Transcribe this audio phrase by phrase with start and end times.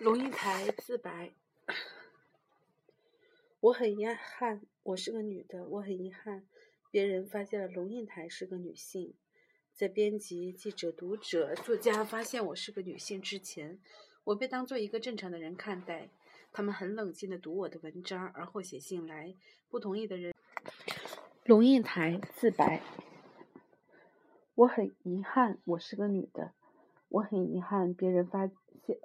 [0.00, 1.32] 龙应台自白：
[3.58, 5.64] 我很遗憾，我是个女的。
[5.64, 6.46] 我很遗憾，
[6.88, 9.14] 别人发现了龙应台是个女性。
[9.74, 13.80] 在编辑、记者、读者、作家发现我是个女性之前，
[14.22, 16.10] 我被当做一个正常的人看待。
[16.52, 19.34] 他们很冷静地读我的文章，而后写信来。
[19.68, 20.32] 不同意的人。
[21.44, 22.82] 龙应台自白：
[24.54, 26.52] 我很遗憾，我是个女的。
[27.08, 28.48] 我很遗憾，别人发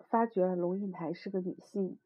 [0.10, 1.98] 发觉龙应台是个女性。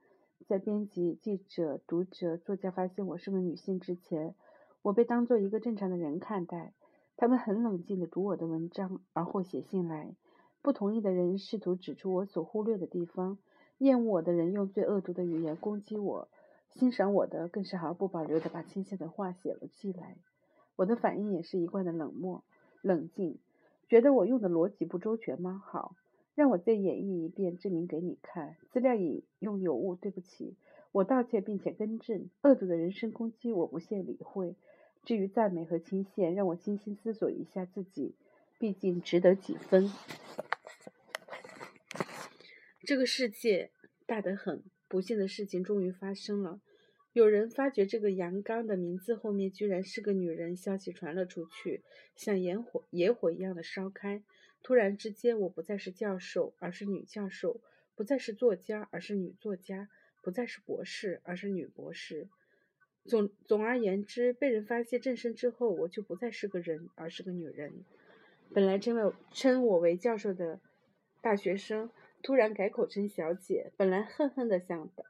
[0.48, 4.34] 在编辑、记者、读者、作家发现我是个女性之前，
[4.82, 6.74] 我被当做一个正常的人看待。
[7.18, 10.16] 他们很冷静地读我的文章，而后写信来。
[10.62, 13.38] 不同意的人试图指出我所忽略的地方，
[13.80, 16.30] 厌恶我的人用最恶毒的语言攻击我，
[16.70, 20.18] 欣赏我的更是毫不保留地把亲切的话写了寄来。
[20.76, 22.44] 我的反应也是一贯的冷漠、
[22.82, 23.40] 冷静。
[23.88, 25.62] 觉得我用的逻辑不周全吗？
[25.66, 25.96] 好，
[26.38, 28.58] 让我再演绎一遍，证明给你看。
[28.72, 30.56] 资料引用有误，对不起，
[30.92, 32.30] 我道歉并且更正。
[32.44, 34.54] 恶毒的人身攻击，我不屑理会。
[35.04, 38.14] 至于赞美和倾羡，让我精心思索一下自己，
[38.60, 39.92] 毕竟值得几分。
[42.82, 43.72] 这个世界
[44.06, 46.62] 大得很，不幸的事情终于发生了。
[47.14, 51.82] 有人发觉这个杨刚的名字后面居然是个女人，消息传了出去，
[52.16, 54.22] 像野火野火一样的烧开。
[54.68, 57.62] 突然之间，我不再是教授，而是女教授；
[57.96, 59.88] 不再是作家，而是女作家；
[60.22, 62.28] 不再是博士，而是女博士。
[63.06, 67.86] 总总而言之，被人发现正身之后，我就不再是个人，而是个女人。
[68.54, 70.60] 本来称为称我为教授的
[71.22, 71.90] 大学生，
[72.22, 73.72] 突然改口称小姐。
[73.78, 75.06] 本来恨恨的想的。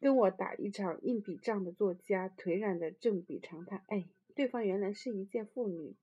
[0.00, 5.94] 跟我打一场硬笔仗的作家颓然的正比长叹：“哎，对方原来是一件妇女。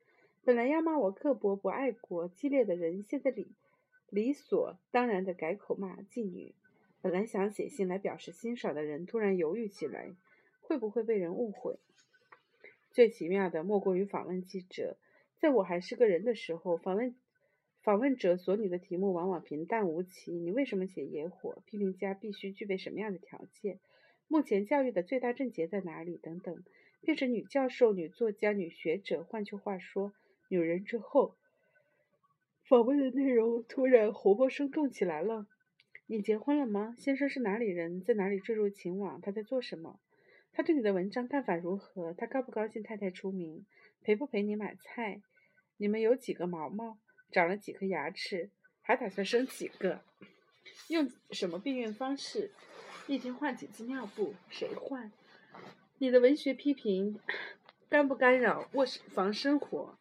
[0.43, 3.47] 本来要骂我刻薄不爱国、激烈的人，现在理
[4.09, 6.55] 理所当然的改口骂妓女。
[6.99, 10.11] 本来想写信来表示欣赏的人，突然犹豫起来，
[10.61, 11.77] 会不会被人误会？
[12.91, 14.97] 最奇妙的莫过于访问记者，
[15.39, 17.15] 在我还是个人的时候，访问
[17.83, 20.33] 访问者所拟的题目往往平淡无奇。
[20.33, 21.61] 你为什么写野火？
[21.67, 23.79] 批评家必须具备什么样的条件？”
[24.27, 26.17] 目前教育的最大症结在哪里？
[26.17, 26.63] 等等，
[27.01, 30.13] 变成女教授、女作家、女学者，换句话说，
[30.51, 31.37] 女人之后，
[32.67, 35.47] 访问的内容突然活泼生动起来了。
[36.07, 36.93] 你结婚了吗？
[36.97, 38.01] 先生是哪里人？
[38.03, 39.21] 在哪里坠入情网？
[39.21, 40.01] 他在做什么？
[40.51, 42.13] 他对你的文章看法如何？
[42.13, 43.65] 他高不高兴太太出名？
[44.01, 45.21] 陪不陪你买菜？
[45.77, 46.97] 你们有几个毛毛？
[47.31, 48.49] 长了几颗牙齿？
[48.81, 50.01] 还打算生几个？
[50.89, 52.51] 用什么避孕方式？
[53.07, 54.33] 一天换几次尿布？
[54.49, 55.13] 谁换？
[55.99, 57.17] 你的文学批评
[57.87, 59.97] 干不干扰卧室房生活？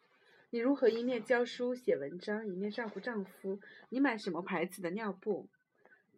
[0.53, 3.61] 你如何一面教书写文章，一面照顾丈夫？
[3.87, 5.47] 你买什么牌子的尿布？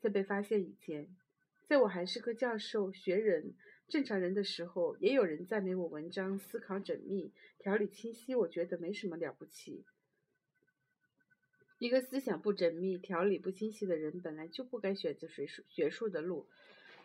[0.02, 1.08] 在被发现以前，
[1.68, 3.54] 在我还是个教授、学人、
[3.88, 8.34] 正常人的时候，也有人赞美我文章思考缜密、条理清晰。
[8.34, 9.86] 我觉得没什么了不起。
[11.78, 16.48] 一个思想不缜密、条理不清晰的人，本来就不该选择学术学术的路。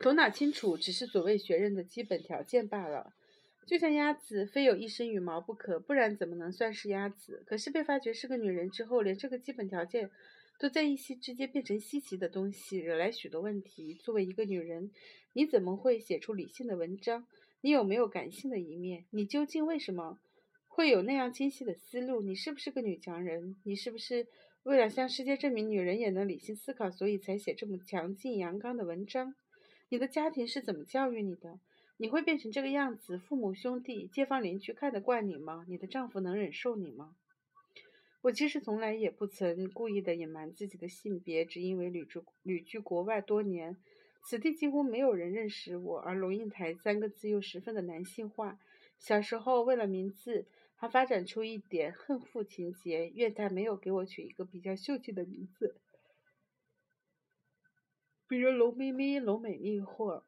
[0.00, 3.12] 头脑清楚只是所谓学人的基本条件罢了。
[3.68, 7.42] 就像鸭子，非有一身羽毛不可，不然怎么能算是鸭子？
[7.46, 10.10] 可是被发觉是个女人之后，连这个基本条件
[10.58, 13.92] 都在一夕之间变成稀奇的东西，惹来许多问题。
[13.92, 14.90] 作为一个女人，
[15.34, 17.26] 你怎么会写出理性的文章？
[17.60, 19.04] 你有没有感性的一面？
[19.10, 20.18] 你究竟为什么
[20.66, 22.22] 会有那样清晰的思路？
[22.22, 23.54] 你是不是个女强人？
[23.64, 24.26] 你是不是？
[24.62, 29.34] 为了向世界证明女人也能理性思考，所以才写这么强劲阳刚的文章。
[29.90, 31.58] 你的家庭是怎么教育你的？
[31.98, 35.66] 你会变成这个样子，父母、兄弟、街坊邻居看得惯你吗？
[35.68, 37.14] 你的丈夫能忍受你吗？
[38.22, 43.76] 我其实从来也不曾故意的隐瞒自己的性别，只因为旅居旅居国外多年，
[44.22, 48.58] 此地几乎没有人认识我，而龙应台三个字又十分的男性化。
[48.98, 50.46] 小时候为了名字。
[50.80, 55.74] 还发展出一点恨父情节，怨他没有给我取一个比较秀气的名字，
[58.28, 60.24] 比如龙咪咪、龙美丽或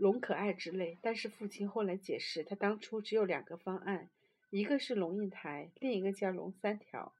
[0.00, 0.98] 龙可爱之类。
[1.02, 4.08] 但是父亲后来解释，他当初只有两个方案，
[4.48, 7.14] 一个是龙应台，另一个叫龙三条。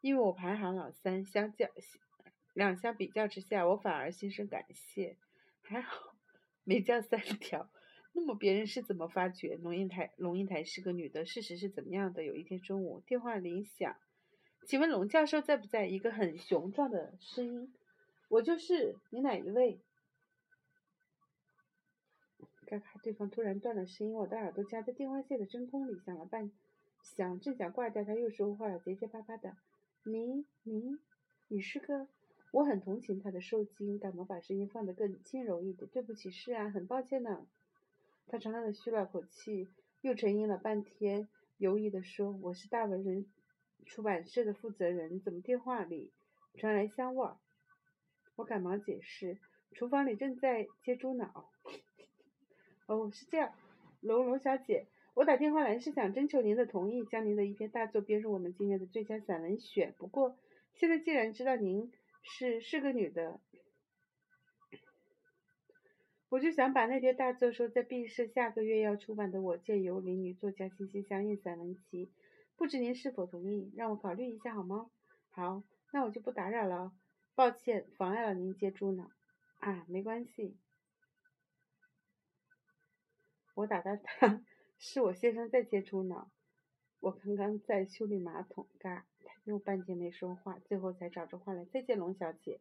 [0.00, 1.66] 因为我排行老三，相较
[2.54, 5.16] 两相比较之下，我反而心生感谢，
[5.62, 6.14] 还好
[6.62, 7.68] 没叫三条。
[8.12, 11.24] 那么别人是怎么发觉龙应台龙应台是个女的？
[11.24, 12.24] 事实是怎么样的？
[12.24, 13.96] 有一天中午，电话铃响，
[14.66, 15.86] 请问龙教授在不在？
[15.86, 17.72] 一个很雄壮的声音，
[18.28, 18.96] 我就是。
[19.10, 19.80] 你哪一位？
[22.68, 26.52] 咔咔，对方突然断了声音，我的耳朵夹在电话线的真空里，响了半
[27.02, 29.56] 响，正想挂掉，他又说话了，结结巴巴的
[30.04, 30.98] ：“你你
[31.48, 32.08] 你是个
[32.52, 35.90] 我很同情他的受惊，赶忙把声音放得更轻柔一点。
[35.90, 37.46] 对不起，是啊，很抱歉呢。
[38.26, 39.70] 他长长的吁了口气，
[40.02, 41.26] 又沉吟了半天，
[41.56, 43.24] 犹豫地说：“我是大文人
[43.86, 46.12] 出版社的负责人，怎么电话里
[46.58, 47.38] 传来香味儿？”
[48.36, 49.38] 我赶忙解释
[49.72, 51.50] ：“厨房里正在切猪脑。”
[52.88, 53.52] 哦，是这样，
[54.00, 59.94] 龙龙小姐，我打电话来是想征求您的同意，将您的一篇大作编入我们今年的最佳散文选。
[59.98, 60.38] 不过，
[60.72, 61.92] 现在既然知道您
[62.22, 63.40] 是是个女的，
[66.30, 72.06] 我就想把那篇大作收在毕设下个月要出版的《我见游离女作家心心相印散文集》，
[72.56, 73.70] 不知您是否同意？
[73.76, 74.90] 让我考虑一下好吗？
[75.28, 75.62] 好，
[75.92, 76.92] 那我就不打扰了。
[77.34, 79.10] 抱歉，妨碍了您接猪脑。
[79.58, 80.56] 啊，没关系。
[83.58, 84.40] 我打断他，
[84.78, 86.30] 是我先生在接猪脑。
[87.00, 88.68] 我刚刚在修理马桶。
[88.78, 91.64] 嘎，他又半天没说话，最后才找着话来。
[91.64, 92.60] 再见，龙小姐。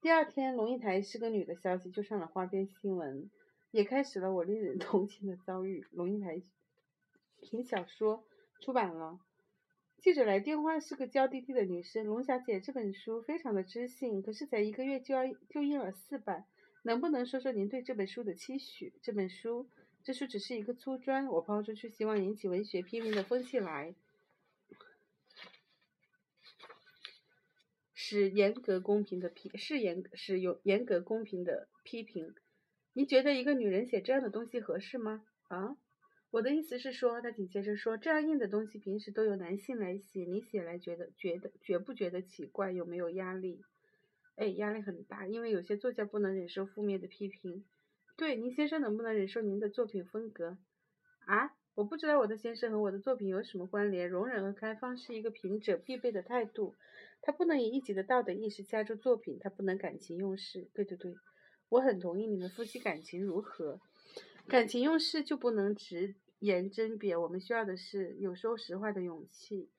[0.00, 3.28] 第二天，龙应台是个女的消息就上了花边新闻，
[3.72, 5.84] 也开始了我令人 同情的遭遇。
[5.90, 6.40] 龙应台
[7.40, 8.24] 凭小说
[8.60, 9.18] 出版了。
[9.98, 12.06] 记者来电话是个娇滴滴的女生。
[12.06, 16.46] 龙小姐，这本书非常的知性，可是才一个月就要就印了四版。
[16.86, 18.92] 能不能说说您对这本书的期许？
[19.02, 19.68] 这本书，
[20.04, 23.96] 这书只是一个粗砖，我抛出去，希望引起文学批评的风气来，
[27.92, 32.36] 是严格公平的批，是严是有严格公平的批评。
[32.92, 35.24] 您觉得一个女人写这样的东西合适吗？
[35.48, 35.76] 啊，
[36.30, 42.70] 我的意思是说，他紧接着说，这样硬的东西平时都由男性来写，你写来觉得觉得觉不觉得奇怪？
[42.70, 43.64] 有没有压力？
[44.36, 47.64] 哎，压力很大，因为有些作家不能忍受负面的批评。
[48.16, 50.58] 对，您先生能不能忍受您的作品风格？
[51.26, 54.08] 啊，我不知道我的先生和我的作品有什么关联。
[54.08, 56.74] 容忍和开放是一个评者必备的态度。
[57.22, 60.68] 他不能以一己的道德意识加注作品，他不能感情用事。
[60.72, 61.14] 对对对，
[61.70, 62.26] 我很同意。
[62.26, 63.80] 你们夫妻感情如何？
[64.46, 67.16] 感情用事就不能直言甄别。
[67.16, 69.70] 我们需要的是有说实话的勇气。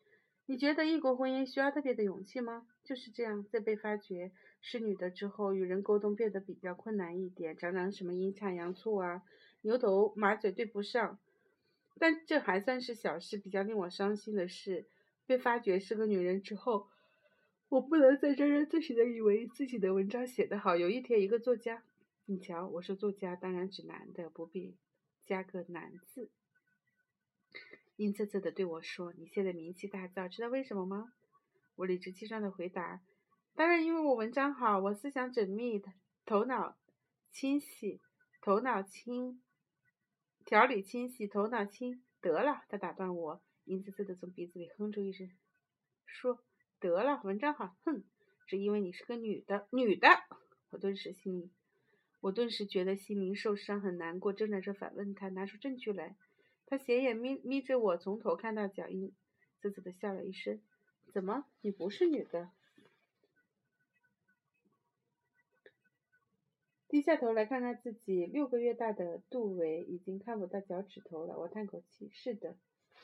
[0.49, 2.65] 你觉得异国婚姻需要特别的勇气吗？
[2.83, 4.31] 就是这样，在被发觉。
[4.61, 9.23] 是女的之后，与人沟通变得比较困难一点，常常什么阴差阳错啊，
[9.61, 11.19] 牛头马嘴对不上。
[11.99, 13.38] 但这还算是小事。
[13.38, 14.88] 比较令我伤心的是，
[15.25, 16.88] 被发觉是个女人之后，
[17.67, 20.77] 我不能再沾沾自喜的以为自己的文章写得好。
[20.77, 21.83] 有一天，一个作家，
[22.25, 24.77] 你瞧，我是作家当然指男的，不必
[25.25, 26.29] 加个男字，
[27.97, 31.13] 阴恻恻的对我说：“你现在名气大噪，知道为什么吗？”
[31.75, 33.01] 我理直气壮的回答。
[33.55, 35.81] 当然，因为我文章好，我思想缜密，
[36.23, 36.77] 头脑
[37.31, 37.99] 清晰，
[38.39, 39.41] 头脑清，
[40.45, 42.03] 条理清晰，头脑清。
[42.21, 45.29] 得了，他打断我，阴恻恻的从鼻子里哼出一声，
[46.05, 46.44] 说
[46.79, 48.03] ：“得了，文章好，哼，
[48.45, 50.07] 只因为你是个女的，女的。”
[50.69, 51.51] 我顿时心里，
[52.21, 56.15] 我顿时觉得心灵受伤，很难过，挣扎着反问他，拿出证据来。
[56.69, 59.16] 他斜眼眯眯着我，从头看到脚，印，
[59.62, 60.62] 啧啧的笑了一声
[61.14, 62.52] ：“怎么，你不是女的？”
[66.90, 71.40] 低下头来看看自己六个月大的肚围，已经看不到脚趾头了。
[71.40, 72.58] 我叹口气：“是的，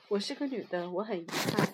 [0.09, 1.67] 我是个女的，我很遗憾。”